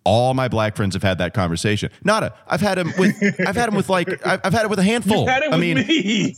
[0.05, 1.91] all my black friends have had that conversation.
[2.03, 2.35] Nada.
[2.47, 3.15] I've had him with.
[3.47, 4.09] I've had him with like.
[4.27, 5.21] I've, I've had it with a handful.
[5.21, 6.37] You've had it I mean, me.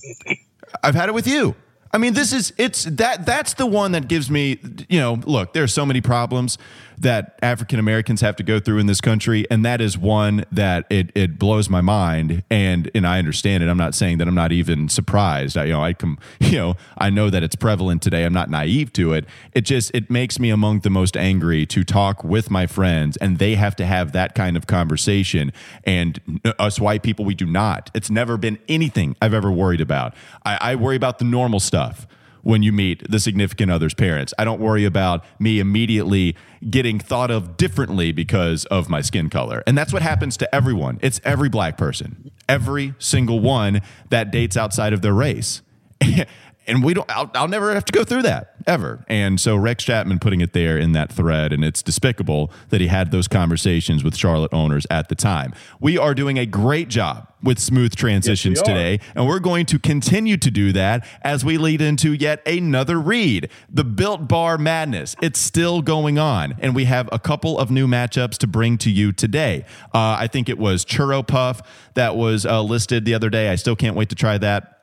[0.83, 1.55] I've had it with you.
[1.97, 5.55] I mean, this is it's that that's the one that gives me, you know, look,
[5.55, 6.59] there are so many problems
[6.99, 10.87] that African Americans have to go through in this country, and that is one that
[10.91, 13.69] it it blows my mind, and and I understand it.
[13.69, 15.57] I'm not saying that I'm not even surprised.
[15.57, 18.25] I, you know, I come, you know, I know that it's prevalent today.
[18.25, 19.27] I'm not naive to it.
[19.53, 23.39] It just it makes me among the most angry to talk with my friends, and
[23.39, 25.53] they have to have that kind of conversation,
[25.85, 26.21] and
[26.59, 27.91] us white people, we do not.
[27.95, 30.15] It's never been anything I've ever worried about.
[30.45, 32.07] I, I worry about the normal stuff
[32.47, 34.33] when you meet the significant other's parents.
[34.39, 36.37] I don't worry about me immediately
[36.71, 39.65] getting thought of differently because of my skin color.
[39.67, 41.01] And that's what happens to everyone.
[41.03, 45.61] It's every black person, every single one that dates outside of their race.
[46.67, 49.05] and we don't I'll, I'll, never have to go through that ever.
[49.09, 52.89] And so rex chapman putting it there in that thread and it's despicable that he
[52.89, 55.55] had those conversations with charlotte owners at the time.
[55.81, 59.79] We are doing a great job with smooth transitions yes, today and we're going to
[59.79, 65.15] continue to do that as we lead into yet another read the built bar madness.
[65.23, 68.91] It's still going on and we have a couple of new matchups to bring to
[68.91, 69.65] you today.
[69.95, 71.63] Uh, i think it was churro puff
[71.95, 73.49] that was uh, listed the other day.
[73.49, 74.76] I still can't wait to try that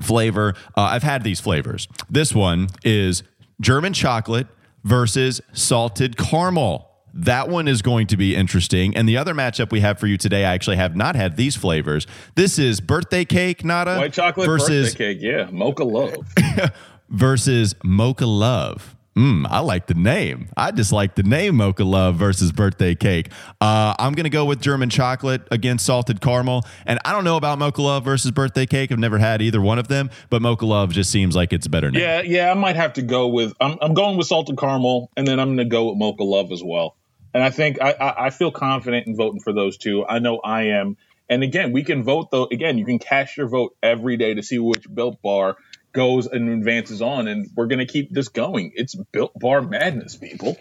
[0.00, 0.54] flavor.
[0.76, 1.88] Uh, I've had these flavors.
[2.10, 3.22] This one is
[3.60, 4.46] German chocolate
[4.82, 6.90] versus salted caramel.
[7.16, 8.96] That one is going to be interesting.
[8.96, 11.54] And the other matchup we have for you today, I actually have not had these
[11.54, 12.08] flavors.
[12.34, 13.98] This is birthday cake, Nada.
[13.98, 15.48] White chocolate versus, birthday cake, yeah.
[15.50, 16.16] Mocha love.
[17.08, 18.96] versus mocha love.
[19.16, 20.48] Mm, I like the name.
[20.56, 23.30] I just like the name Mocha Love versus Birthday Cake.
[23.60, 26.64] Uh, I'm going to go with German chocolate against salted caramel.
[26.84, 28.90] And I don't know about Mocha Love versus Birthday Cake.
[28.90, 31.70] I've never had either one of them, but Mocha Love just seems like it's a
[31.70, 32.02] better name.
[32.02, 32.50] Yeah, yeah.
[32.50, 35.48] I might have to go with, I'm, I'm going with salted caramel, and then I'm
[35.48, 36.96] going to go with Mocha Love as well.
[37.32, 40.04] And I think I, I, I feel confident in voting for those two.
[40.04, 40.96] I know I am.
[41.28, 42.46] And again, we can vote though.
[42.50, 45.56] Again, you can cast your vote every day to see which built bar
[45.94, 48.72] goes and advances on, and we're going to keep this going.
[48.74, 50.58] It's built bar madness, people.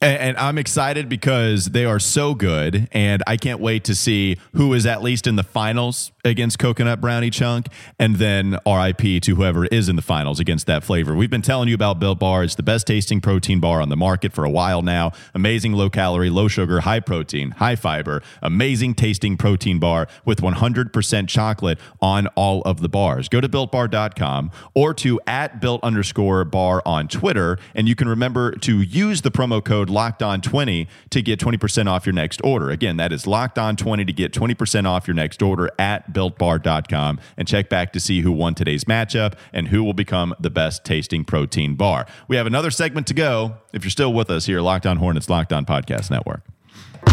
[0.00, 4.74] And, I'm excited because they are so good, and I can't wait to see who
[4.74, 9.66] is at least in the finals against Coconut Brownie Chunk, and then RIP to whoever
[9.66, 11.14] is in the finals against that flavor.
[11.14, 12.44] We've been telling you about Built Bar.
[12.44, 15.12] It's the best tasting protein bar on the market for a while now.
[15.34, 21.28] Amazing low calorie, low sugar, high protein, high fiber, amazing tasting protein bar with 100%
[21.28, 23.28] chocolate on all of the bars.
[23.28, 28.52] Go to builtbar.com or to at built underscore bar on Twitter, and you can remember
[28.52, 32.70] to use the promo code locked on 20 to get 20% off your next order.
[32.70, 37.20] Again, that is locked on 20 to get 20% off your next order at builtbar.com
[37.36, 40.84] and check back to see who won today's matchup and who will become the best
[40.84, 42.06] tasting protein bar.
[42.28, 43.56] We have another segment to go.
[43.72, 46.42] If you're still with us here, Locked On Hornets, Locked On Podcast Network.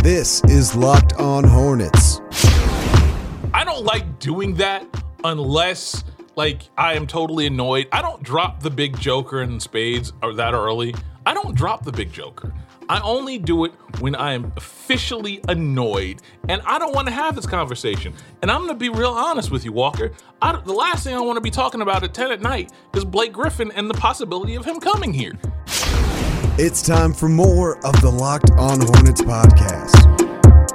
[0.03, 2.19] This is Locked On Hornets.
[3.53, 4.85] I don't like doing that
[5.23, 6.03] unless
[6.35, 7.87] like I am totally annoyed.
[7.91, 10.95] I don't drop the big joker in spades or that early.
[11.25, 12.53] I don't drop the big joker.
[12.89, 17.35] I only do it when I am officially annoyed, and I don't want to have
[17.35, 18.13] this conversation.
[18.41, 20.11] And I'm going to be real honest with you, Walker.
[20.41, 23.05] I, the last thing I want to be talking about at 10 at night is
[23.05, 25.33] Blake Griffin and the possibility of him coming here.
[26.57, 30.30] It's time for more of the Locked On Hornets podcast.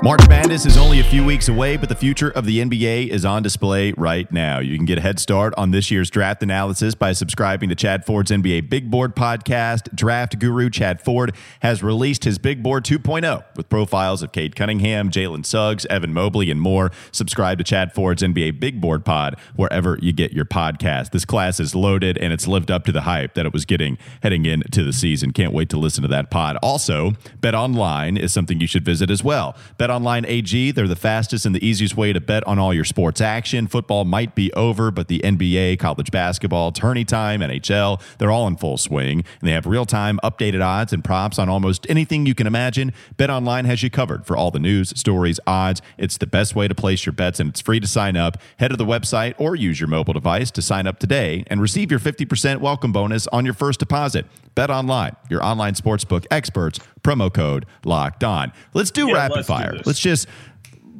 [0.06, 3.24] March Madness is only a few weeks away, but the future of the NBA is
[3.24, 4.60] on display right now.
[4.60, 8.06] You can get a head start on this year's draft analysis by subscribing to Chad
[8.06, 9.92] Ford's NBA Big Board podcast.
[9.96, 15.10] Draft guru Chad Ford has released his Big Board 2.0 with profiles of Cade Cunningham,
[15.10, 16.92] Jalen Suggs, Evan Mobley, and more.
[17.10, 21.10] Subscribe to Chad Ford's NBA Big Board pod wherever you get your podcast.
[21.10, 23.98] This class is loaded and it's lived up to the hype that it was getting
[24.22, 25.32] heading into the season.
[25.32, 26.58] Can't wait to listen to that pod.
[26.62, 29.56] Also, Bet Online is something you should visit as well.
[29.78, 32.84] Bet BetOnline AG, they're the fastest and the easiest way to bet on all your
[32.84, 33.66] sports action.
[33.66, 38.56] Football might be over, but the NBA, college basketball, tourney time, NHL, they're all in
[38.56, 39.24] full swing.
[39.40, 42.92] And they have real time updated odds and props on almost anything you can imagine.
[43.16, 45.80] BetOnline has you covered for all the news, stories, odds.
[45.96, 48.36] It's the best way to place your bets, and it's free to sign up.
[48.58, 51.90] Head to the website or use your mobile device to sign up today and receive
[51.90, 54.26] your 50% welcome bonus on your first deposit.
[54.56, 56.80] Bet Online, your online sportsbook experts.
[57.02, 58.50] Promo code Locked On.
[58.74, 59.72] Let's do Yeah, rapid let's fire.
[59.76, 59.86] this.
[59.86, 60.26] let's just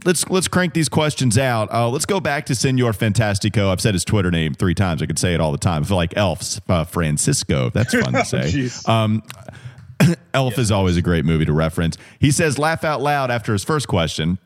[0.04, 1.72] let's let's crank these questions out.
[1.72, 3.70] Uh, let's go back to Senor Fantastico.
[3.70, 5.02] I've said his Twitter name three times.
[5.02, 5.82] I could say it all the time.
[5.82, 7.70] I feel like Elf uh, Francisco.
[7.70, 8.68] That's fun to say.
[8.90, 9.22] Um,
[10.34, 11.96] Elf is always a great movie to reference.
[12.20, 14.38] He says, laugh out loud after his first question.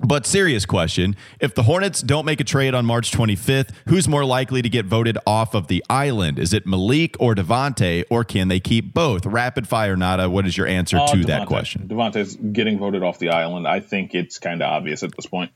[0.00, 1.14] But serious question.
[1.40, 4.86] If the Hornets don't make a trade on March 25th, who's more likely to get
[4.86, 6.38] voted off of the island?
[6.38, 9.24] Is it Malik or Devonte, or can they keep both?
[9.24, 10.28] Rapid fire, Nada.
[10.28, 11.46] What is your answer Uh, to that Devonte.
[11.46, 11.88] question?
[11.88, 13.66] Devonte's getting voted off the island.
[13.68, 15.52] I think it's kind of obvious at this point.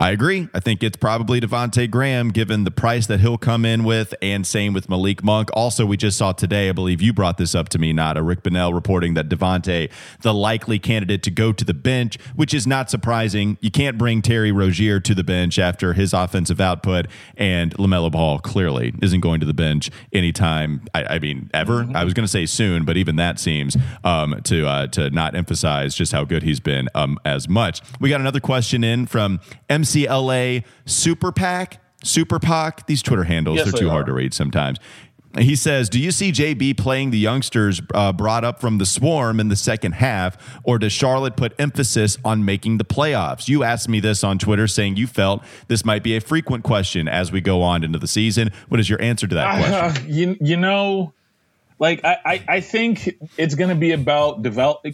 [0.00, 0.48] I agree.
[0.54, 4.46] I think it's probably Devonte Graham, given the price that he'll come in with, and
[4.46, 5.50] same with Malik Monk.
[5.54, 8.44] Also, we just saw today, I believe you brought this up to me, Nada Rick
[8.44, 9.90] Bonnell reporting that Devonte,
[10.22, 13.58] the likely candidate to go to the bench, which is not surprising.
[13.60, 17.06] You can't bring Terry Rozier to the bench after his offensive output,
[17.36, 20.82] and Lamelo Ball clearly isn't going to the bench anytime.
[20.94, 21.88] I, I mean, ever.
[21.92, 25.34] I was going to say soon, but even that seems um, to uh, to not
[25.34, 27.80] emphasize just how good he's been um, as much.
[27.98, 29.40] We got another question in from
[29.88, 31.80] MCLA Super Pack.
[32.04, 33.90] Super Pac, these Twitter handles, Yes, they're too are.
[33.90, 34.78] hard to read sometimes.
[35.36, 39.40] He says, Do you see JB playing the youngsters uh, brought up from the swarm
[39.40, 43.48] in the second half, or does Charlotte put emphasis on making the playoffs?
[43.48, 47.08] You asked me this on Twitter saying you felt this might be a frequent question
[47.08, 48.52] as we go on into the season.
[48.68, 49.74] What is your answer to that question?
[49.74, 51.12] Uh, you, you know,
[51.78, 54.86] like I, I, I think it's going to be about develop.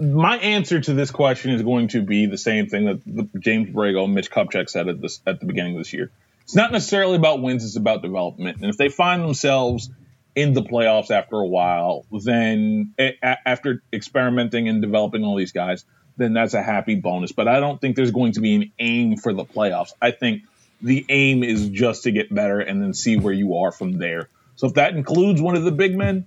[0.00, 3.70] My answer to this question is going to be the same thing that the, James
[3.70, 6.10] Borrego and Mitch Kupchak said at this at the beginning of this year.
[6.42, 8.58] It's not necessarily about wins; it's about development.
[8.58, 9.90] And if they find themselves
[10.34, 15.84] in the playoffs after a while, then a- after experimenting and developing all these guys,
[16.16, 17.32] then that's a happy bonus.
[17.32, 19.92] But I don't think there's going to be an aim for the playoffs.
[20.00, 20.42] I think
[20.80, 24.28] the aim is just to get better and then see where you are from there.
[24.54, 26.26] So if that includes one of the big men,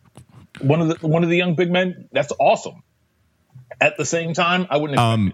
[0.59, 2.83] one of the one of the young big men, that's awesome.
[3.81, 4.99] At the same time, I wouldn't.
[4.99, 5.33] Um,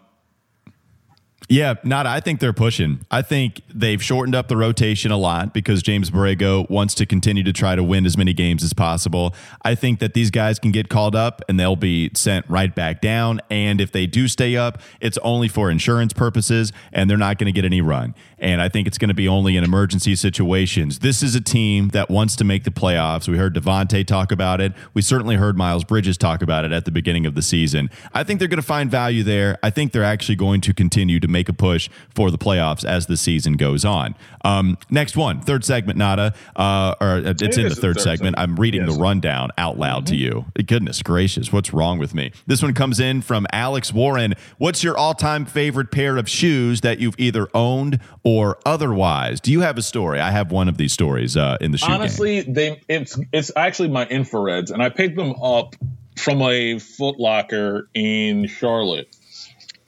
[1.49, 2.05] Yeah, not.
[2.05, 3.05] I think they're pushing.
[3.09, 7.41] I think they've shortened up the rotation a lot because James Borrego wants to continue
[7.43, 9.33] to try to win as many games as possible.
[9.61, 12.99] I think that these guys can get called up and they'll be sent right back
[12.99, 13.39] down.
[13.49, 17.45] And if they do stay up, it's only for insurance purposes and they're not going
[17.45, 18.13] to get any run.
[18.39, 20.99] And I think it's going to be only in emergency situations.
[20.99, 23.27] This is a team that wants to make the playoffs.
[23.27, 24.73] We heard Devonte talk about it.
[24.93, 27.89] We certainly heard Miles Bridges talk about it at the beginning of the season.
[28.13, 29.57] I think they're going to find value there.
[29.63, 33.07] I think they're actually going to continue to make a push for the playoffs as
[33.07, 34.15] the season goes on.
[34.45, 38.35] Um, next one, third segment, Nada, uh, or it's It in the third third segment.
[38.35, 38.39] segment.
[38.39, 38.95] I'm reading Yes.
[38.95, 40.45] the rundown out loud to you.
[40.65, 42.31] Goodness gracious, what's wrong with me?
[42.45, 44.35] This one comes in from Alex Warren.
[44.57, 49.39] What's your all time favorite pair of shoes that you've either owned or otherwise?
[49.39, 50.19] Do you have a story?
[50.19, 51.95] I have one of these stories uh, in the shoe game.
[51.95, 55.77] honestly, they it's it's actually my infrareds, and I picked them up
[56.17, 59.15] from a Footlocker in Charlotte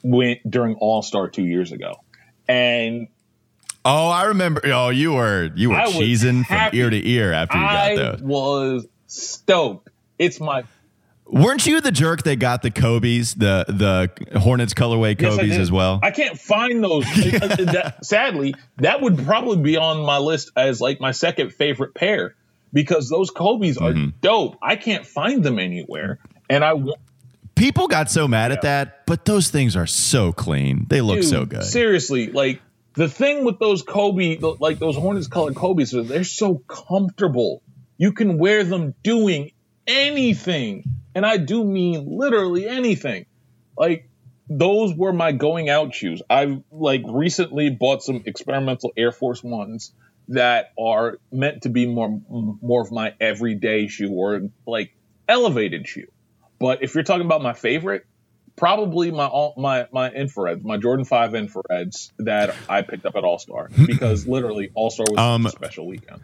[0.03, 1.95] when during All Star two years ago,
[2.47, 3.09] and
[3.83, 4.61] Oh, I remember.
[4.65, 8.19] Oh, you were you were I cheesing from ear to ear after you I got
[8.19, 8.21] those.
[8.21, 9.89] I was stoked.
[10.17, 10.63] It's my
[11.31, 15.61] Weren't you the jerk that got the Kobe's, the the Hornets colorway Kobe's did.
[15.61, 15.99] as well?
[16.01, 17.05] I can't find those.
[17.15, 22.35] That- sadly, that would probably be on my list as like my second favorite pair
[22.73, 24.17] because those Kobe's are Mm-hmm.
[24.21, 24.57] dope.
[24.61, 26.17] I can't find them anywhere,
[26.49, 26.73] and I.
[27.55, 30.85] People got so mad at that, but those things are so clean.
[30.89, 31.63] They look so good.
[31.65, 32.61] Seriously, like
[32.93, 37.61] the thing with those Kobe, like those Hornets colored Kobe's, they're so comfortable.
[37.97, 39.51] You can wear them doing
[39.89, 40.83] anything.
[41.15, 43.25] And I do mean literally anything.
[43.75, 44.09] Like
[44.47, 46.21] those were my going out shoes.
[46.29, 49.91] I've like recently bought some experimental Air Force Ones
[50.29, 54.95] that are meant to be more more of my everyday shoe or like
[55.27, 56.07] elevated shoe.
[56.59, 58.05] But if you're talking about my favorite,
[58.55, 63.39] probably my my my infrared, my Jordan Five infrareds that I picked up at All
[63.39, 66.21] Star because literally All Star was um, a special weekend.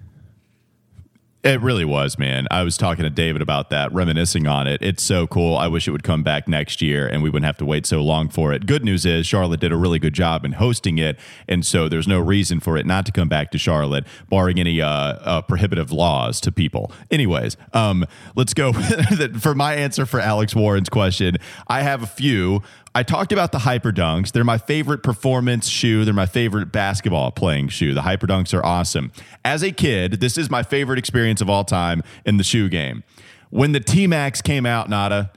[1.46, 2.48] It really was, man.
[2.50, 4.82] I was talking to David about that, reminiscing on it.
[4.82, 5.56] It's so cool.
[5.56, 8.02] I wish it would come back next year and we wouldn't have to wait so
[8.02, 8.66] long for it.
[8.66, 12.08] Good news is Charlotte did a really good job in hosting it, and so there's
[12.08, 15.92] no reason for it not to come back to Charlotte, barring any uh, uh, prohibitive
[15.92, 16.92] laws to people.
[17.12, 18.74] Anyways, um, let's go
[19.40, 21.38] for my answer for Alex Warren's question.
[21.68, 22.64] I have a few.
[22.96, 24.32] I talked about the Hyperdunks.
[24.32, 26.06] They're my favorite performance shoe.
[26.06, 27.94] They're my favorite basketball playing shoe.
[27.94, 29.12] The Hyperdunks are awesome.
[29.44, 33.04] As a kid, this is my favorite experience of all time in the shoe game.
[33.50, 35.34] When the T-Macs came out, Nada,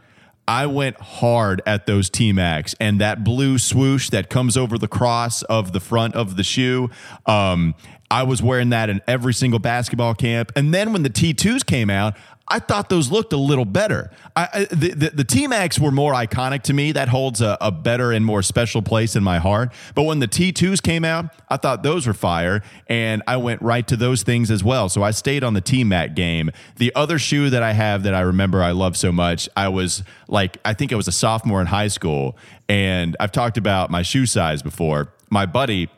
[0.46, 5.42] I went hard at those T-Macs and that blue swoosh that comes over the cross
[5.42, 6.90] of the front of the shoe.
[7.26, 7.74] Um,
[8.08, 10.52] I was wearing that in every single basketball camp.
[10.54, 12.16] And then when the T2s came out,
[12.50, 14.10] I thought those looked a little better.
[14.34, 16.92] I, I, the, the, the T-Macs were more iconic to me.
[16.92, 19.72] That holds a, a, better and more special place in my heart.
[19.94, 22.62] But when the T2s came out, I thought those were fire.
[22.86, 24.88] And I went right to those things as well.
[24.88, 26.50] So I stayed on the T Mac game.
[26.76, 30.02] The other shoe that I have that I remember I love so much, I was
[30.26, 32.36] like, I think I was a sophomore in high school.
[32.68, 35.12] And I've talked about my shoe size before.
[35.30, 35.90] My buddy,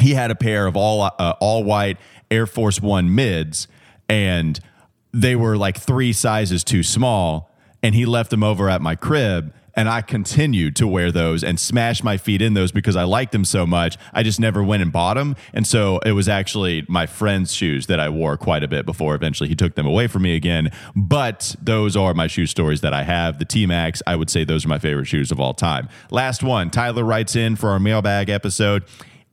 [0.00, 1.98] he had a pair of all, uh, all white
[2.30, 3.68] Air Force One mids.
[4.08, 4.58] And
[5.14, 7.50] they were like three sizes too small
[7.82, 11.58] and he left them over at my crib and I continued to wear those and
[11.58, 13.96] smash my feet in those because I liked them so much.
[14.12, 15.34] I just never went and bought them.
[15.52, 19.14] And so it was actually my friend's shoes that I wore quite a bit before
[19.14, 20.70] eventually he took them away from me again.
[20.94, 23.38] But those are my shoe stories that I have.
[23.38, 25.88] The T-Macs, I would say those are my favorite shoes of all time.
[26.10, 28.84] Last one Tyler writes in for our mailbag episode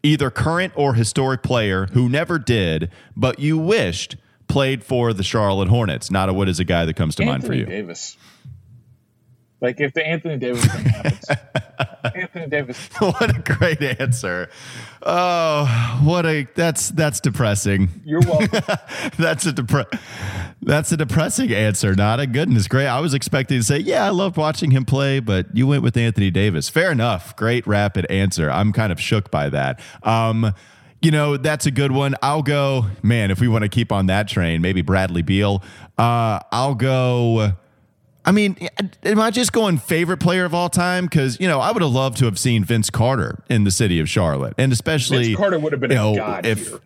[0.03, 4.15] either current or historic player who never did, but you wished
[4.51, 6.11] played for the Charlotte Hornets.
[6.11, 7.65] Nada Wood is a guy that comes to Anthony mind for you.
[7.65, 8.17] Davis.
[9.61, 11.25] Like if the Anthony Davis thing happens,
[12.15, 12.89] Anthony Davis.
[12.97, 14.49] what a great answer!
[15.03, 17.89] Oh, what a that's that's depressing.
[18.03, 18.49] You're welcome.
[19.19, 19.99] that's a depre-
[20.63, 21.93] that's a depressing answer.
[21.93, 22.87] Not a goodness, great.
[22.87, 25.95] I was expecting to say, yeah, I loved watching him play, but you went with
[25.95, 26.67] Anthony Davis.
[26.67, 27.35] Fair enough.
[27.35, 28.49] Great rapid answer.
[28.49, 29.79] I'm kind of shook by that.
[30.01, 30.55] Um,
[31.01, 32.15] you know, that's a good one.
[32.21, 35.63] I'll go, man, if we want to keep on that train, maybe Bradley Beal.
[35.97, 37.53] Uh, I'll go.
[38.23, 38.55] I mean,
[39.03, 41.05] am I just going favorite player of all time?
[41.05, 43.99] Because you know, I would have loved to have seen Vince Carter in the city
[43.99, 46.79] of Charlotte, and especially Vince Carter would have been you know, a god if, here.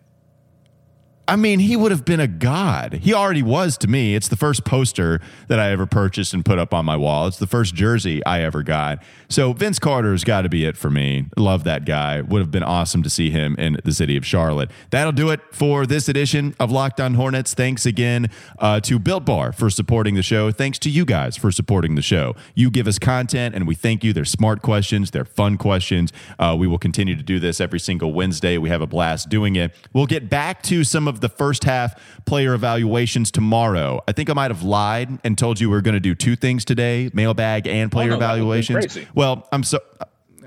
[1.28, 2.94] I mean, he would have been a god.
[3.02, 4.14] He already was to me.
[4.14, 7.26] It's the first poster that I ever purchased and put up on my wall.
[7.26, 9.02] It's the first jersey I ever got.
[9.28, 11.26] So Vince Carter's got to be it for me.
[11.36, 12.20] Love that guy.
[12.20, 14.70] Would have been awesome to see him in the city of Charlotte.
[14.90, 17.52] That'll do it for this edition of Locked On Hornets.
[17.54, 20.52] Thanks again uh, to Built Bar for supporting the show.
[20.52, 22.36] Thanks to you guys for supporting the show.
[22.54, 24.12] You give us content, and we thank you.
[24.12, 25.10] They're smart questions.
[25.10, 26.12] They're fun questions.
[26.38, 28.58] Uh, we will continue to do this every single Wednesday.
[28.58, 29.74] We have a blast doing it.
[29.92, 34.02] We'll get back to some of the first half player evaluations tomorrow.
[34.06, 36.36] I think I might have lied and told you we are going to do two
[36.36, 38.98] things today: mailbag and player oh, no, evaluations.
[39.16, 39.80] Well, I'm so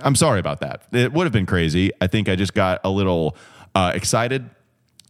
[0.02, 0.84] I'm sorry about that.
[0.94, 1.92] It would have been crazy.
[2.00, 3.36] I think I just got a little
[3.76, 4.50] uh, excited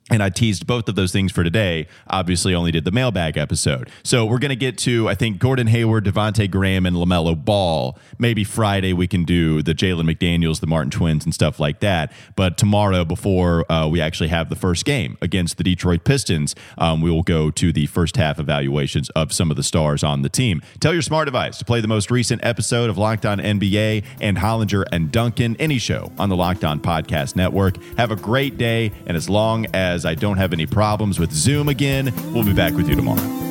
[0.09, 1.87] and I teased both of those things for today.
[2.07, 3.89] Obviously, only did the mailbag episode.
[4.03, 7.97] So we're going to get to, I think, Gordon Hayward, Devonte Graham, and LaMelo Ball.
[8.17, 12.11] Maybe Friday we can do the Jalen McDaniels, the Martin twins, and stuff like that.
[12.35, 17.01] But tomorrow, before uh, we actually have the first game against the Detroit Pistons, um,
[17.01, 20.29] we will go to the first half evaluations of some of the stars on the
[20.29, 20.61] team.
[20.79, 24.37] Tell your smart device to play the most recent episode of Locked On NBA and
[24.37, 27.81] Hollinger and Duncan, any show on the Locked On Podcast Network.
[27.97, 28.91] Have a great day.
[29.05, 32.13] And as long as I don't have any problems with Zoom again.
[32.33, 33.48] We'll be back with you tomorrow.